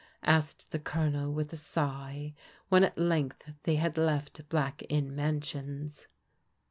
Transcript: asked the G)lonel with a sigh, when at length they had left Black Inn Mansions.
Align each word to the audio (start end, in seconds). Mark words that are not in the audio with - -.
asked 0.25 0.71
the 0.71 0.79
G)lonel 0.79 1.31
with 1.31 1.53
a 1.53 1.57
sigh, 1.57 2.33
when 2.69 2.83
at 2.83 2.97
length 2.97 3.51
they 3.65 3.75
had 3.75 3.99
left 3.99 4.49
Black 4.49 4.81
Inn 4.89 5.15
Mansions. 5.15 6.07